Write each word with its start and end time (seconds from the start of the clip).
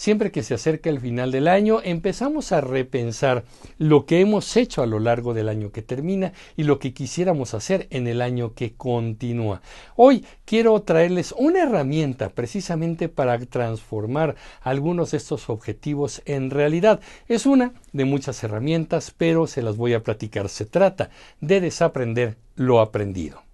siempre 0.00 0.32
que 0.32 0.42
se 0.42 0.54
acerca 0.54 0.88
el 0.88 0.98
final 0.98 1.30
del 1.30 1.46
año, 1.46 1.80
empezamos 1.84 2.52
a 2.52 2.62
repensar 2.62 3.44
lo 3.76 4.06
que 4.06 4.20
hemos 4.20 4.56
hecho 4.56 4.82
a 4.82 4.86
lo 4.86 4.98
largo 4.98 5.34
del 5.34 5.50
año 5.50 5.72
que 5.72 5.82
termina 5.82 6.32
y 6.56 6.62
lo 6.62 6.78
que 6.78 6.94
quisiéramos 6.94 7.52
hacer 7.52 7.86
en 7.90 8.06
el 8.06 8.22
año 8.22 8.54
que 8.54 8.72
continúa. 8.72 9.60
Hoy 9.96 10.24
quiero 10.46 10.80
traerles 10.80 11.34
una 11.36 11.64
herramienta 11.64 12.30
precisamente 12.30 13.10
para 13.10 13.38
transformar 13.40 14.36
algunos 14.62 15.10
de 15.10 15.18
estos 15.18 15.50
objetivos 15.50 16.22
en 16.24 16.48
realidad. 16.48 17.00
Es 17.28 17.44
una 17.44 17.74
de 17.92 18.06
muchas 18.06 18.42
herramientas, 18.42 19.12
pero 19.14 19.46
se 19.46 19.60
las 19.60 19.76
voy 19.76 19.92
a 19.92 20.02
platicar. 20.02 20.48
Se 20.48 20.64
trata 20.64 21.10
de 21.42 21.60
desaprender 21.60 22.38
lo 22.54 22.80
aprendido. 22.80 23.49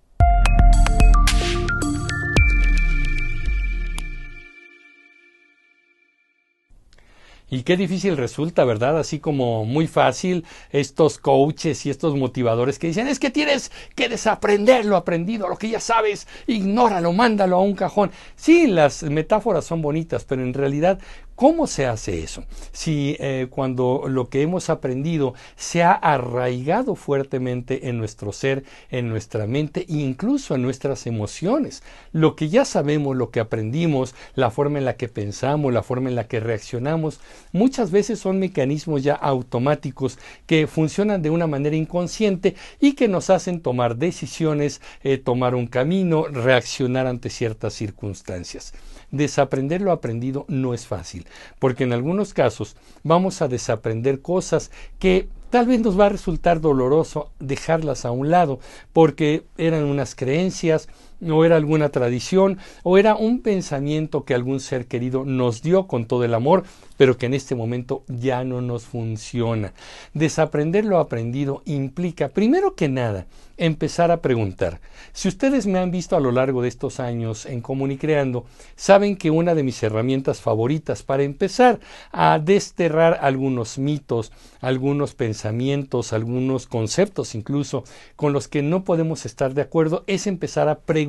Y 7.48 7.62
qué 7.62 7.76
difícil 7.76 8.16
resulta, 8.16 8.64
¿verdad? 8.64 8.98
Así 8.98 9.20
como 9.20 9.64
muy 9.64 9.86
fácil 9.86 10.44
estos 10.70 11.18
coaches 11.18 11.86
y 11.86 11.90
estos 11.90 12.16
motivadores 12.16 12.80
que 12.80 12.88
dicen, 12.88 13.06
es 13.06 13.20
que 13.20 13.30
tienes 13.30 13.70
que 13.94 14.08
desaprender 14.08 14.84
lo 14.84 14.96
aprendido, 14.96 15.48
lo 15.48 15.56
que 15.56 15.68
ya 15.68 15.78
sabes, 15.78 16.26
ignóralo, 16.48 17.12
mándalo 17.12 17.56
a 17.56 17.62
un 17.62 17.74
cajón. 17.74 18.10
Sí, 18.34 18.66
las 18.66 19.04
metáforas 19.04 19.64
son 19.64 19.80
bonitas, 19.80 20.24
pero 20.24 20.42
en 20.42 20.54
realidad 20.54 20.98
¿Cómo 21.36 21.66
se 21.66 21.84
hace 21.84 22.22
eso? 22.22 22.44
Si 22.72 23.14
eh, 23.20 23.48
cuando 23.50 24.04
lo 24.08 24.30
que 24.30 24.40
hemos 24.40 24.70
aprendido 24.70 25.34
se 25.54 25.82
ha 25.82 25.92
arraigado 25.92 26.94
fuertemente 26.94 27.90
en 27.90 27.98
nuestro 27.98 28.32
ser, 28.32 28.64
en 28.90 29.10
nuestra 29.10 29.46
mente 29.46 29.84
e 29.86 29.96
incluso 29.96 30.54
en 30.54 30.62
nuestras 30.62 31.06
emociones. 31.06 31.82
Lo 32.12 32.36
que 32.36 32.48
ya 32.48 32.64
sabemos, 32.64 33.14
lo 33.14 33.30
que 33.30 33.40
aprendimos, 33.40 34.14
la 34.34 34.50
forma 34.50 34.78
en 34.78 34.86
la 34.86 34.96
que 34.96 35.08
pensamos, 35.08 35.74
la 35.74 35.82
forma 35.82 36.08
en 36.08 36.16
la 36.16 36.26
que 36.26 36.40
reaccionamos, 36.40 37.20
muchas 37.52 37.90
veces 37.90 38.18
son 38.18 38.38
mecanismos 38.38 39.02
ya 39.02 39.14
automáticos 39.14 40.18
que 40.46 40.66
funcionan 40.66 41.20
de 41.20 41.28
una 41.28 41.46
manera 41.46 41.76
inconsciente 41.76 42.54
y 42.80 42.94
que 42.94 43.08
nos 43.08 43.28
hacen 43.28 43.60
tomar 43.60 43.96
decisiones, 43.96 44.80
eh, 45.04 45.18
tomar 45.18 45.54
un 45.54 45.66
camino, 45.66 46.28
reaccionar 46.28 47.06
ante 47.06 47.28
ciertas 47.28 47.74
circunstancias 47.74 48.72
desaprender 49.10 49.80
lo 49.82 49.92
aprendido 49.92 50.44
no 50.48 50.74
es 50.74 50.86
fácil, 50.86 51.25
porque 51.58 51.84
en 51.84 51.92
algunos 51.92 52.34
casos 52.34 52.76
vamos 53.02 53.42
a 53.42 53.48
desaprender 53.48 54.20
cosas 54.22 54.70
que 54.98 55.28
tal 55.50 55.66
vez 55.66 55.80
nos 55.80 55.98
va 55.98 56.06
a 56.06 56.10
resultar 56.10 56.60
doloroso 56.60 57.30
dejarlas 57.38 58.04
a 58.04 58.10
un 58.10 58.30
lado, 58.30 58.58
porque 58.92 59.44
eran 59.56 59.84
unas 59.84 60.14
creencias, 60.14 60.88
o 61.20 61.44
era 61.44 61.56
alguna 61.56 61.88
tradición, 61.88 62.58
o 62.82 62.98
era 62.98 63.14
un 63.14 63.40
pensamiento 63.40 64.24
que 64.24 64.34
algún 64.34 64.60
ser 64.60 64.86
querido 64.86 65.24
nos 65.24 65.62
dio 65.62 65.86
con 65.86 66.06
todo 66.06 66.24
el 66.24 66.34
amor, 66.34 66.64
pero 66.96 67.16
que 67.16 67.26
en 67.26 67.34
este 67.34 67.54
momento 67.54 68.04
ya 68.08 68.44
no 68.44 68.60
nos 68.60 68.84
funciona. 68.84 69.72
Desaprender 70.14 70.84
lo 70.84 70.98
aprendido 70.98 71.62
implica, 71.64 72.28
primero 72.28 72.74
que 72.74 72.88
nada, 72.88 73.26
empezar 73.56 74.10
a 74.10 74.20
preguntar. 74.20 74.80
Si 75.12 75.28
ustedes 75.28 75.66
me 75.66 75.78
han 75.78 75.90
visto 75.90 76.16
a 76.16 76.20
lo 76.20 76.30
largo 76.30 76.62
de 76.62 76.68
estos 76.68 77.00
años 77.00 77.46
en 77.46 77.60
Comunicreando, 77.60 78.44
saben 78.76 79.16
que 79.16 79.30
una 79.30 79.54
de 79.54 79.62
mis 79.62 79.82
herramientas 79.82 80.40
favoritas 80.40 81.02
para 81.02 81.22
empezar 81.22 81.80
a 82.12 82.38
desterrar 82.38 83.18
algunos 83.22 83.78
mitos, 83.78 84.32
algunos 84.60 85.14
pensamientos, 85.14 86.12
algunos 86.12 86.66
conceptos 86.66 87.34
incluso 87.34 87.84
con 88.14 88.32
los 88.32 88.48
que 88.48 88.62
no 88.62 88.84
podemos 88.84 89.24
estar 89.24 89.54
de 89.54 89.62
acuerdo 89.62 90.04
es 90.06 90.26
empezar 90.26 90.68
a 90.68 90.80
preguntar. 90.80 91.05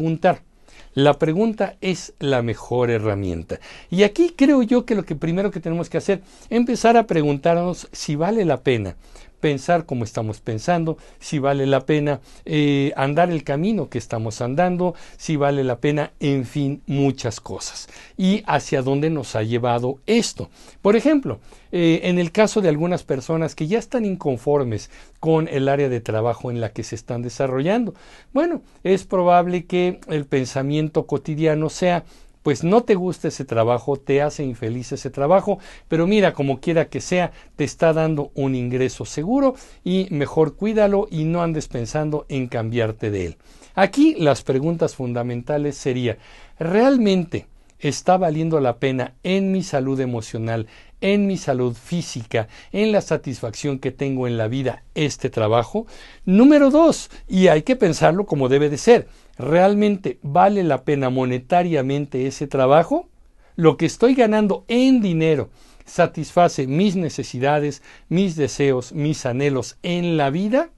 La 0.94 1.20
pregunta 1.20 1.76
es 1.80 2.14
la 2.20 2.42
mejor 2.42 2.90
herramienta. 2.90 3.59
Y 3.90 4.04
aquí 4.04 4.34
creo 4.36 4.64
yo 4.64 4.86
que 4.86 4.95
lo 4.95 5.06
que 5.06 5.16
primero 5.16 5.52
que 5.52 5.59
tenemos 5.59 5.89
que 5.89 5.98
hacer, 5.98 6.22
empezar 6.50 6.98
a 6.98 7.06
preguntarnos 7.06 7.88
si 7.92 8.16
vale 8.16 8.45
la 8.45 8.62
pena 8.62 8.95
pensar 9.40 9.86
como 9.86 10.04
estamos 10.04 10.40
pensando, 10.42 10.98
si 11.20 11.40
vale 11.40 11.66
la 11.66 11.86
pena 11.86 12.20
eh, 12.46 12.92
andar 12.96 13.32
el 13.32 13.44
camino 13.44 13.89
que 13.89 13.98
estamos 13.98 14.42
andando, 14.42 14.95
si 15.17 15.36
vale 15.36 15.64
la 15.64 15.80
pena, 15.80 16.11
en 16.20 16.45
fin, 16.45 16.82
muchas 16.88 17.39
cosas. 17.39 17.88
Y 18.17 18.44
hacia 18.48 18.82
dónde 18.82 19.10
nos 19.10 19.36
ha 19.36 19.44
llevado 19.44 20.00
esto. 20.06 20.50
Por 20.82 20.95
ejemplo, 20.95 21.39
eh, 21.72 22.02
en 22.04 22.20
el 22.20 22.32
caso 22.32 22.61
de 22.61 22.70
algunas 22.70 23.04
personas 23.04 23.56
que 23.56 23.67
ya 23.67 23.80
están 23.80 24.06
inconformes 24.06 24.89
con 25.20 25.48
el 25.48 25.67
área 25.67 25.90
de 25.90 26.02
trabajo 26.02 26.52
en 26.52 26.61
la 26.61 26.72
que 26.72 26.84
se 26.84 26.95
están 26.95 27.22
desarrollando, 27.22 27.94
bueno, 28.34 28.61
es 28.84 29.06
probable 29.06 29.66
que 29.66 30.00
el 30.08 30.26
pensamiento 30.26 31.06
cotidiano 31.06 31.70
sea 31.70 32.04
pues 32.48 32.64
no 32.64 32.84
te 32.84 32.96
gusta 32.96 33.28
ese 33.28 33.44
trabajo, 33.44 33.98
te 33.98 34.22
hace 34.22 34.42
infeliz 34.42 34.94
ese 34.94 35.10
trabajo, 35.10 35.60
pero 35.90 36.08
mira, 36.08 36.32
como 36.32 36.62
quiera 36.62 36.88
que 36.88 37.02
sea, 37.02 37.34
te 37.58 37.66
está 37.66 37.92
dando 37.92 38.32
un 38.36 38.56
ingreso 38.56 39.04
seguro 39.04 39.56
y 39.84 40.08
mejor 40.12 40.56
cuídalo 40.56 41.10
y 41.12 41.26
no 41.26 41.44
andes 41.44 41.68
pensando 41.68 42.26
en 42.30 42.48
cambiarte 42.48 43.12
de 43.12 43.26
él. 43.26 43.38
Aquí 43.76 44.16
las 44.18 44.44
preguntas 44.44 44.96
fundamentales 44.96 45.76
sería, 45.76 46.20
¿realmente 46.58 47.48
está 47.80 48.16
valiendo 48.16 48.62
la 48.62 48.78
pena 48.78 49.16
en 49.24 49.52
mi 49.52 49.62
salud 49.62 50.00
emocional, 50.00 50.68
en 51.02 51.28
mi 51.28 51.36
salud 51.36 51.76
física, 51.76 52.48
en 52.72 52.94
la 52.94 53.02
satisfacción 53.02 53.78
que 53.78 53.92
tengo 53.92 54.26
en 54.26 54.38
la 54.38 54.48
vida 54.48 54.84
este 54.96 55.30
trabajo? 55.30 55.86
Número 56.24 56.72
dos, 56.72 57.12
y 57.28 57.50
hay 57.50 57.64
que 57.64 57.76
pensarlo 57.76 58.26
como 58.26 58.48
debe 58.48 58.70
de 58.70 58.78
ser, 58.78 59.10
¿realmente 59.37 60.20
vale 60.21 60.64
la 60.64 60.83
pena 60.83 61.09
monetariamente 61.09 62.27
ese 62.27 62.48
trabajo? 62.48 63.08
Lo 63.55 63.77
que 63.77 63.86
estoy 63.86 64.14
ganando 64.14 64.65
en 64.67 65.02
dinero 65.02 65.49
satisface 65.87 66.67
mis 66.67 66.95
necesidades, 66.95 67.81
mis 68.09 68.36
deseos, 68.36 68.93
mis 68.93 69.25
anhelos 69.25 69.77
en 69.81 70.17
la 70.17 70.30
vida? 70.30 70.70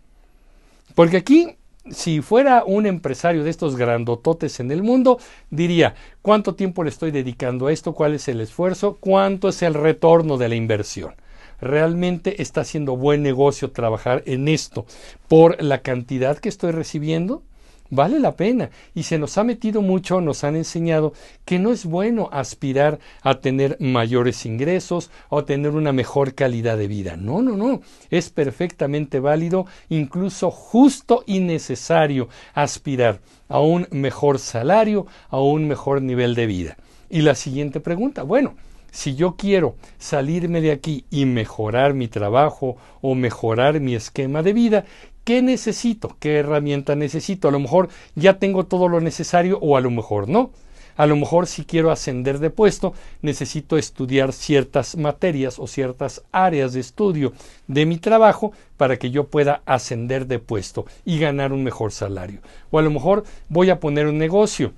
Porque 0.96 1.18
aquí, 1.18 1.58
si 1.90 2.22
fuera 2.22 2.64
un 2.66 2.86
empresario 2.86 3.44
de 3.44 3.50
estos 3.50 3.76
grandototes 3.76 4.60
en 4.60 4.72
el 4.72 4.84
mundo, 4.84 5.20
diría, 5.50 5.96
¿cuánto 6.22 6.56
tiempo 6.56 6.84
le 6.84 6.90
estoy 6.90 7.12
dedicando 7.12 7.68
a 7.68 7.74
esto? 7.74 7.94
¿Cuál 7.94 8.14
es 8.14 8.28
el 8.28 8.40
esfuerzo? 8.42 8.98
¿Cuánto 9.00 9.50
es 9.50 9.62
el 9.62 9.74
retorno 9.74 10.38
de 10.38 10.50
la 10.50 10.56
inversión? 10.56 11.16
¿Realmente 11.60 12.42
está 12.42 12.62
haciendo 12.62 12.96
buen 12.96 13.22
negocio 13.22 13.72
trabajar 13.72 14.24
en 14.26 14.48
esto 14.48 14.86
por 15.28 15.62
la 15.62 15.82
cantidad 15.82 16.38
que 16.38 16.50
estoy 16.50 16.72
recibiendo? 16.72 17.44
Vale 17.90 18.20
la 18.20 18.36
pena. 18.36 18.70
Y 18.94 19.04
se 19.04 19.18
nos 19.18 19.38
ha 19.38 19.44
metido 19.44 19.82
mucho, 19.82 20.22
nos 20.22 20.44
han 20.44 20.56
enseñado 20.56 21.14
que 21.46 21.60
no 21.60 21.72
es 21.72 21.86
bueno 21.86 22.30
aspirar 22.32 23.00
a 23.22 23.40
tener 23.40 23.78
mayores 23.80 24.46
ingresos 24.46 25.12
o 25.30 25.44
tener 25.44 25.72
una 25.72 25.92
mejor 25.92 26.34
calidad 26.36 26.78
de 26.78 26.88
vida. 26.88 27.18
No, 27.18 27.42
no, 27.42 27.56
no. 27.56 27.82
Es 28.10 28.30
perfectamente 28.30 29.20
válido, 29.20 29.66
incluso 29.90 30.52
justo 30.52 31.24
y 31.26 31.40
necesario 31.40 32.30
aspirar 32.54 33.20
a 33.48 33.60
un 33.60 33.88
mejor 33.92 34.40
salario, 34.40 35.08
a 35.30 35.42
un 35.42 35.68
mejor 35.68 36.02
nivel 36.02 36.36
de 36.36 36.46
vida. 36.46 36.78
Y 37.10 37.22
la 37.22 37.36
siguiente 37.36 37.80
pregunta, 37.80 38.24
bueno, 38.24 38.56
si 38.92 39.16
yo 39.16 39.36
quiero 39.36 39.76
salirme 39.98 40.62
de 40.62 40.72
aquí 40.72 41.06
y 41.10 41.26
mejorar 41.26 41.94
mi 41.94 42.08
trabajo 42.08 42.78
o 43.02 43.16
mejorar 43.16 43.80
mi 43.80 43.96
esquema 43.96 44.44
de 44.44 44.54
vida, 44.54 44.86
¿Qué 45.24 45.42
necesito? 45.42 46.16
¿Qué 46.20 46.38
herramienta 46.38 46.96
necesito? 46.96 47.48
A 47.48 47.52
lo 47.52 47.60
mejor 47.60 47.90
ya 48.16 48.40
tengo 48.40 48.66
todo 48.66 48.88
lo 48.88 49.00
necesario 49.00 49.60
o 49.60 49.78
a 49.78 49.82
lo 49.82 49.92
mejor 49.92 50.28
no. 50.28 50.52
A 51.00 51.06
lo 51.06 51.16
mejor 51.16 51.48
si 51.48 51.64
quiero 51.64 51.92
ascender 51.92 52.40
de 52.40 52.50
puesto, 52.50 52.94
necesito 53.22 53.78
estudiar 53.78 54.34
ciertas 54.34 54.98
materias 54.98 55.58
o 55.58 55.66
ciertas 55.66 56.24
áreas 56.34 56.74
de 56.74 56.82
estudio 56.82 57.32
de 57.68 57.86
mi 57.86 57.98
trabajo 57.98 58.52
para 58.76 58.98
que 58.98 59.10
yo 59.10 59.28
pueda 59.28 59.62
ascender 59.66 60.28
de 60.28 60.40
puesto 60.40 60.86
y 61.06 61.18
ganar 61.18 61.54
un 61.54 61.64
mejor 61.64 61.94
salario. 61.94 62.42
O 62.70 62.80
a 62.80 62.82
lo 62.82 62.92
mejor 62.92 63.24
voy 63.48 63.70
a 63.70 63.80
poner 63.80 64.08
un 64.08 64.18
negocio 64.18 64.74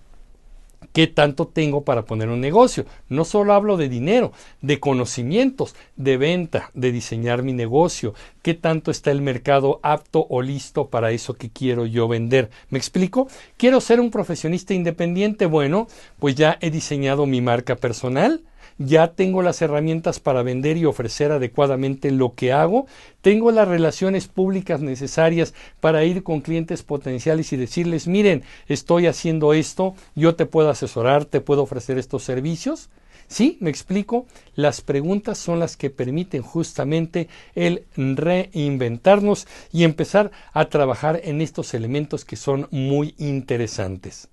¿Qué 0.94 1.08
tanto 1.08 1.48
tengo 1.48 1.86
para 1.86 2.04
poner 2.04 2.28
un 2.30 2.42
negocio? 2.42 2.86
No 3.08 3.24
solo 3.24 3.54
hablo 3.54 3.78
de 3.78 3.88
dinero, 3.88 4.34
de 4.62 4.80
conocimientos, 4.80 5.74
de 5.96 6.18
venta, 6.18 6.70
de 6.74 6.92
diseñar 6.92 7.44
mi 7.44 7.54
negocio. 7.54 8.14
¿Qué 8.42 8.56
tanto 8.56 8.92
está 8.92 9.12
el 9.12 9.22
mercado 9.22 9.80
apto 9.84 10.26
o 10.30 10.42
listo 10.42 10.88
para 10.88 11.12
eso 11.12 11.36
que 11.36 11.50
quiero 11.50 11.86
yo 11.86 12.10
vender? 12.10 12.50
¿Me 12.70 12.78
explico? 12.78 13.30
¿Quiero 13.56 13.80
ser 13.80 14.02
un 14.02 14.12
profesionista 14.12 14.74
independiente? 14.74 15.46
Bueno, 15.46 15.88
pues 16.20 16.36
ya 16.36 16.58
he 16.60 16.72
diseñado 16.72 17.26
mi 17.26 17.40
marca 17.40 17.78
personal 17.78 18.42
ya 18.86 19.14
tengo 19.14 19.42
las 19.42 19.62
herramientas 19.62 20.20
para 20.20 20.44
vender 20.44 20.78
y 20.78 20.86
ofrecer 20.86 21.32
adecuadamente 21.32 22.12
lo 22.12 22.36
que 22.36 22.52
hago, 22.54 22.88
tengo 23.22 23.52
las 23.52 23.68
relaciones 23.68 24.28
públicas 24.28 24.82
necesarias 24.82 25.54
para 25.80 26.04
ir 26.04 26.24
con 26.24 26.42
clientes 26.42 26.84
potenciales 26.84 27.54
y 27.54 27.58
decirles, 27.58 28.08
miren, 28.08 28.44
estoy 28.68 29.08
haciendo 29.08 29.54
esto, 29.54 29.96
yo 30.16 30.36
te 30.36 30.46
puedo 30.46 30.70
asesorar, 30.70 31.26
te 31.26 31.42
puedo 31.42 31.64
ofrecer 31.64 31.98
estos 31.98 32.24
servicios. 32.24 32.90
Sí, 33.28 33.58
me 33.62 33.70
explico, 33.70 34.26
las 34.56 34.82
preguntas 34.82 35.38
son 35.38 35.60
las 35.60 35.78
que 35.78 35.90
permiten 35.90 36.42
justamente 36.42 37.30
el 37.56 37.86
reinventarnos 37.96 39.48
y 39.72 39.86
empezar 39.86 40.32
a 40.52 40.66
trabajar 40.66 41.22
en 41.24 41.40
estos 41.40 41.74
elementos 41.74 42.26
que 42.26 42.36
son 42.36 42.68
muy 42.72 43.16
interesantes. 43.18 44.28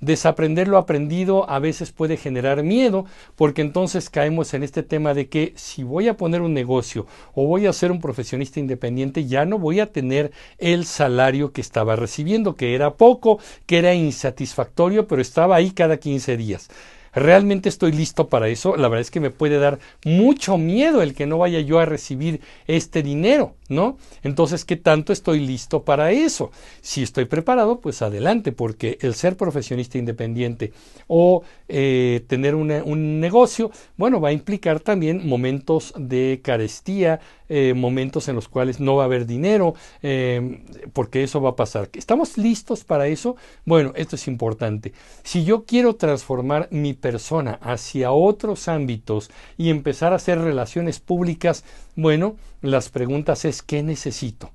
Desaprender 0.00 0.66
lo 0.66 0.78
aprendido 0.78 1.48
a 1.50 1.58
veces 1.58 1.92
puede 1.92 2.16
generar 2.16 2.62
miedo 2.62 3.04
porque 3.36 3.60
entonces 3.60 4.08
caemos 4.08 4.54
en 4.54 4.62
este 4.62 4.82
tema 4.82 5.12
de 5.12 5.28
que 5.28 5.52
si 5.56 5.82
voy 5.82 6.08
a 6.08 6.16
poner 6.16 6.40
un 6.40 6.54
negocio 6.54 7.06
o 7.34 7.46
voy 7.46 7.66
a 7.66 7.72
ser 7.74 7.92
un 7.92 8.00
profesionista 8.00 8.60
independiente 8.60 9.26
ya 9.26 9.44
no 9.44 9.58
voy 9.58 9.80
a 9.80 9.92
tener 9.92 10.32
el 10.56 10.86
salario 10.86 11.52
que 11.52 11.60
estaba 11.60 11.96
recibiendo, 11.96 12.56
que 12.56 12.74
era 12.74 12.94
poco, 12.94 13.40
que 13.66 13.78
era 13.78 13.92
insatisfactorio, 13.92 15.06
pero 15.06 15.20
estaba 15.20 15.56
ahí 15.56 15.72
cada 15.72 15.98
15 15.98 16.36
días. 16.38 16.70
¿Realmente 17.12 17.68
estoy 17.68 17.92
listo 17.92 18.28
para 18.28 18.48
eso? 18.48 18.76
La 18.76 18.88
verdad 18.88 19.00
es 19.00 19.10
que 19.10 19.20
me 19.20 19.30
puede 19.30 19.58
dar 19.58 19.78
mucho 20.04 20.58
miedo 20.58 21.02
el 21.02 21.14
que 21.14 21.26
no 21.26 21.38
vaya 21.38 21.60
yo 21.60 21.78
a 21.78 21.86
recibir 21.86 22.40
este 22.66 23.02
dinero, 23.02 23.54
¿no? 23.68 23.96
Entonces, 24.22 24.64
¿qué 24.64 24.76
tanto 24.76 25.12
estoy 25.12 25.40
listo 25.40 25.82
para 25.82 26.12
eso? 26.12 26.50
Si 26.80 27.02
estoy 27.02 27.24
preparado, 27.24 27.80
pues 27.80 28.02
adelante, 28.02 28.52
porque 28.52 28.98
el 29.00 29.14
ser 29.14 29.36
profesionista 29.36 29.98
independiente 29.98 30.72
o 31.08 31.42
eh, 31.68 32.22
tener 32.28 32.54
un 32.54 33.20
negocio, 33.20 33.70
bueno, 33.96 34.20
va 34.20 34.28
a 34.28 34.32
implicar 34.32 34.80
también 34.80 35.26
momentos 35.28 35.92
de 35.96 36.40
carestía, 36.42 37.20
eh, 37.52 37.74
momentos 37.74 38.28
en 38.28 38.36
los 38.36 38.48
cuales 38.48 38.78
no 38.78 38.94
va 38.94 39.02
a 39.02 39.06
haber 39.06 39.26
dinero, 39.26 39.74
eh, 40.02 40.62
porque 40.92 41.24
eso 41.24 41.42
va 41.42 41.50
a 41.50 41.56
pasar. 41.56 41.90
¿Estamos 41.92 42.38
listos 42.38 42.84
para 42.84 43.08
eso? 43.08 43.34
Bueno, 43.66 43.92
esto 43.96 44.14
es 44.14 44.28
importante. 44.28 44.92
Si 45.24 45.44
yo 45.44 45.64
quiero 45.64 45.96
transformar 45.96 46.68
mi 46.70 46.94
persona 46.94 47.58
hacia 47.60 48.12
otros 48.12 48.68
ámbitos 48.68 49.30
y 49.58 49.70
empezar 49.70 50.12
a 50.12 50.16
hacer 50.16 50.38
relaciones 50.38 51.00
públicas, 51.00 51.64
bueno, 51.96 52.36
las 52.62 52.88
preguntas 52.88 53.44
es 53.44 53.62
¿qué 53.62 53.82
necesito? 53.82 54.52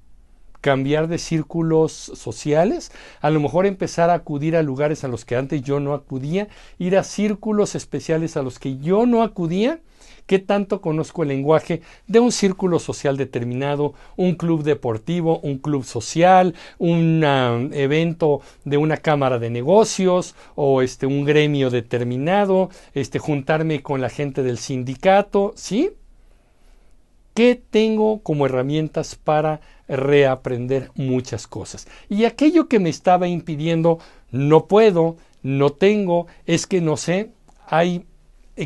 Cambiar 0.65 1.07
de 1.07 1.19
círculos 1.19 1.91
sociales, 1.91 2.91
a 3.21 3.29
lo 3.29 3.39
mejor 3.39 3.67
empezar 3.67 4.09
a 4.09 4.15
acudir 4.15 4.55
a 4.55 4.63
lugares 4.63 5.03
a 5.03 5.07
los 5.07 5.23
que 5.23 5.35
antes 5.35 5.61
yo 5.61 5.79
no 5.79 5.93
acudía, 5.93 6.47
ir 6.79 6.97
a 6.97 7.03
círculos 7.03 7.75
especiales 7.75 8.35
a 8.35 8.41
los 8.41 8.57
que 8.57 8.79
yo 8.79 9.05
no 9.05 9.21
acudía, 9.21 9.79
¿Qué 10.25 10.39
tanto 10.39 10.81
conozco 10.81 11.21
el 11.21 11.29
lenguaje 11.29 11.81
de 12.07 12.19
un 12.19 12.31
círculo 12.31 12.79
social 12.79 13.15
determinado, 13.15 13.93
un 14.15 14.33
club 14.33 14.63
deportivo, 14.63 15.39
un 15.41 15.59
club 15.59 15.83
social, 15.83 16.55
un 16.79 17.23
evento 17.71 18.41
de 18.63 18.77
una 18.77 18.97
cámara 18.97 19.37
de 19.37 19.51
negocios 19.51 20.33
o 20.55 20.81
este, 20.81 21.05
un 21.05 21.25
gremio 21.25 21.69
determinado, 21.69 22.71
este, 22.95 23.19
juntarme 23.19 23.83
con 23.83 24.01
la 24.01 24.09
gente 24.09 24.41
del 24.41 24.57
sindicato? 24.57 25.53
¿Sí? 25.55 25.91
¿Qué 27.35 27.61
tengo 27.69 28.21
como 28.23 28.47
herramientas 28.47 29.15
para 29.15 29.61
reaprender 29.87 30.91
muchas 30.95 31.47
cosas? 31.47 31.87
Y 32.09 32.25
aquello 32.25 32.67
que 32.67 32.79
me 32.79 32.89
estaba 32.89 33.27
impidiendo, 33.27 33.99
no 34.31 34.65
puedo, 34.65 35.17
no 35.43 35.71
tengo, 35.71 36.27
es 36.45 36.67
que 36.67 36.81
no 36.81 36.97
sé, 36.97 37.31
hay 37.67 38.05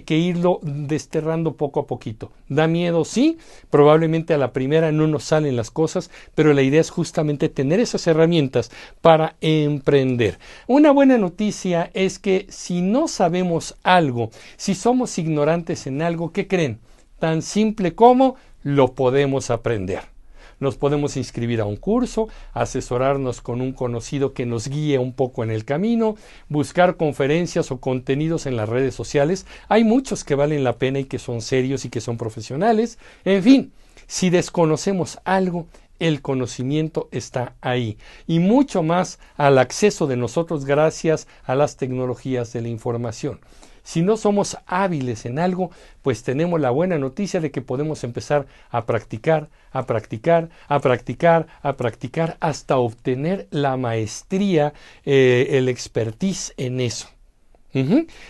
que 0.06 0.18
irlo 0.18 0.60
desterrando 0.62 1.56
poco 1.56 1.80
a 1.80 1.88
poquito. 1.88 2.32
Da 2.48 2.68
miedo, 2.68 3.04
sí, 3.06 3.38
probablemente 3.70 4.34
a 4.34 4.38
la 4.38 4.54
primera 4.54 4.92
no 4.92 5.08
nos 5.08 5.24
salen 5.24 5.56
las 5.56 5.72
cosas, 5.72 6.12
pero 6.36 6.54
la 6.54 6.62
idea 6.62 6.80
es 6.80 6.92
justamente 6.92 7.50
tener 7.50 7.80
esas 7.80 8.06
herramientas 8.06 8.72
para 9.02 9.36
emprender. 9.42 10.38
Una 10.68 10.92
buena 10.92 11.18
noticia 11.18 11.90
es 11.94 12.20
que 12.20 12.46
si 12.50 12.82
no 12.82 13.08
sabemos 13.08 13.78
algo, 13.84 14.30
si 14.58 14.76
somos 14.76 15.18
ignorantes 15.18 15.88
en 15.88 16.02
algo, 16.02 16.32
¿qué 16.32 16.48
creen? 16.48 16.80
Tan 17.18 17.42
simple 17.42 17.96
como 17.96 18.36
lo 18.62 18.94
podemos 18.94 19.50
aprender 19.50 20.19
nos 20.60 20.78
podemos 20.78 21.18
inscribir 21.18 21.62
a 21.62 21.66
un 21.66 21.76
curso, 21.76 22.30
asesorarnos 22.54 23.42
con 23.42 23.62
un 23.62 23.74
conocido 23.74 24.34
que 24.34 24.46
nos 24.46 24.68
guíe 24.68 24.98
un 25.00 25.14
poco 25.14 25.44
en 25.44 25.52
el 25.52 25.66
camino, 25.66 26.16
buscar 26.48 26.98
conferencias 26.98 27.72
o 27.72 27.80
contenidos 27.80 28.46
en 28.46 28.56
las 28.56 28.70
redes 28.70 28.96
sociales. 28.96 29.46
Hay 29.68 29.84
muchos 29.84 30.24
que 30.24 30.36
valen 30.36 30.64
la 30.64 30.78
pena 30.78 31.00
y 31.00 31.06
que 31.06 31.20
son 31.20 31.42
serios 31.42 31.86
y 31.86 31.90
que 31.90 32.02
son 32.02 32.18
profesionales. 32.18 33.00
En 33.26 33.44
fin, 33.44 33.74
si 34.08 34.30
desconocemos 34.30 35.20
algo, 35.24 35.68
el 36.00 36.22
conocimiento 36.22 37.10
está 37.12 37.56
ahí 37.62 37.98
y 38.26 38.40
mucho 38.40 38.84
más 38.84 39.20
al 39.36 39.58
acceso 39.58 40.08
de 40.08 40.16
nosotros 40.16 40.66
gracias 40.66 41.28
a 41.44 41.56
las 41.56 41.78
tecnologías 41.78 42.54
de 42.54 42.62
la 42.62 42.70
información. 42.70 43.40
Si 43.84 44.02
no 44.02 44.18
somos 44.18 44.58
hábiles 44.66 45.26
en 45.26 45.40
algo, 45.40 45.72
pues 46.02 46.24
tenemos 46.24 46.60
la 46.60 46.70
buena 46.70 46.98
noticia 46.98 47.40
de 47.40 47.52
que 47.52 47.62
podemos 47.62 48.04
empezar 48.04 48.48
a 48.70 48.86
practicar, 48.86 49.50
a 49.72 49.86
practicar, 49.86 50.50
a 50.68 50.80
practicar, 50.80 51.48
a 51.62 51.78
practicar 51.78 52.38
hasta 52.40 52.78
obtener 52.78 53.48
la 53.52 53.78
maestría, 53.78 54.74
eh, 55.06 55.48
el 55.52 55.70
expertise 55.70 56.54
en 56.58 56.80
eso. 56.80 57.10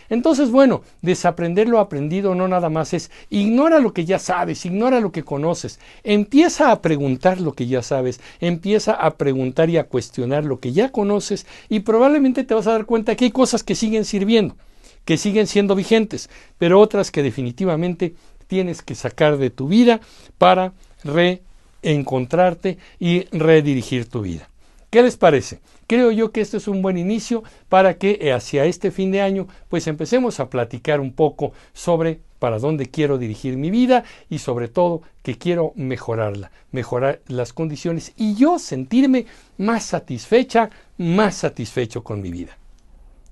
Entonces, 0.09 0.51
bueno, 0.51 0.81
desaprender 1.01 1.69
lo 1.69 1.79
aprendido 1.79 2.35
no 2.35 2.49
nada 2.49 2.69
más 2.69 2.93
es 2.93 3.09
ignora 3.29 3.79
lo 3.79 3.93
que 3.93 4.03
ya 4.03 4.19
sabes, 4.19 4.65
ignora 4.65 4.99
lo 4.99 5.13
que 5.13 5.23
conoces, 5.23 5.79
empieza 6.03 6.71
a 6.71 6.81
preguntar 6.81 7.39
lo 7.39 7.53
que 7.53 7.65
ya 7.65 7.81
sabes, 7.81 8.19
empieza 8.41 8.93
a 8.93 9.11
preguntar 9.11 9.69
y 9.69 9.77
a 9.77 9.85
cuestionar 9.85 10.43
lo 10.43 10.59
que 10.59 10.73
ya 10.73 10.91
conoces 10.91 11.45
y 11.69 11.81
probablemente 11.81 12.43
te 12.43 12.53
vas 12.53 12.67
a 12.67 12.73
dar 12.73 12.85
cuenta 12.85 13.15
que 13.15 13.25
hay 13.25 13.31
cosas 13.31 13.63
que 13.63 13.75
siguen 13.75 14.03
sirviendo 14.03 14.57
que 15.05 15.17
siguen 15.17 15.47
siendo 15.47 15.75
vigentes, 15.75 16.29
pero 16.57 16.79
otras 16.79 17.11
que 17.11 17.23
definitivamente 17.23 18.13
tienes 18.47 18.81
que 18.81 18.95
sacar 18.95 19.37
de 19.37 19.49
tu 19.49 19.67
vida 19.67 20.01
para 20.37 20.73
reencontrarte 21.03 22.77
y 22.99 23.25
redirigir 23.31 24.09
tu 24.09 24.21
vida. 24.21 24.49
¿Qué 24.89 25.03
les 25.03 25.17
parece? 25.17 25.59
Creo 25.85 26.11
yo 26.11 26.31
que 26.31 26.41
este 26.41 26.57
es 26.57 26.67
un 26.67 26.81
buen 26.81 26.97
inicio 26.97 27.43
para 27.67 27.95
que 27.97 28.17
eh, 28.21 28.33
hacia 28.33 28.65
este 28.65 28.91
fin 28.91 29.11
de 29.11 29.21
año 29.21 29.47
pues 29.69 29.87
empecemos 29.87 30.39
a 30.39 30.49
platicar 30.49 30.99
un 30.99 31.13
poco 31.13 31.53
sobre 31.73 32.19
para 32.39 32.57
dónde 32.57 32.87
quiero 32.87 33.17
dirigir 33.17 33.57
mi 33.57 33.69
vida 33.69 34.03
y 34.29 34.39
sobre 34.39 34.67
todo 34.67 35.01
que 35.23 35.37
quiero 35.37 35.73
mejorarla, 35.75 36.51
mejorar 36.71 37.21
las 37.27 37.53
condiciones 37.53 38.13
y 38.17 38.35
yo 38.35 38.57
sentirme 38.57 39.25
más 39.57 39.83
satisfecha, 39.85 40.69
más 40.97 41.35
satisfecho 41.35 42.03
con 42.03 42.21
mi 42.21 42.31
vida. 42.31 42.57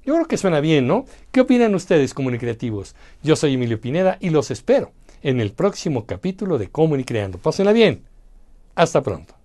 Yo 0.07 0.13
creo 0.13 0.25
que 0.25 0.37
suena 0.37 0.61
bien, 0.61 0.87
¿no? 0.87 1.03
¿Qué 1.33 1.41
opinan 1.41 1.75
ustedes, 1.75 2.13
comunicativos? 2.13 2.95
Yo 3.23 3.35
soy 3.35 3.55
Emilio 3.55 3.81
Pineda 3.81 4.17
y 4.21 4.29
los 4.29 4.51
espero 4.51 4.93
en 5.21 5.41
el 5.41 5.51
próximo 5.51 6.05
capítulo 6.05 6.57
de 6.57 6.69
Comunicreando. 6.69 7.39
Pásenla 7.39 7.73
bien. 7.73 8.05
Hasta 8.73 9.03
pronto. 9.03 9.36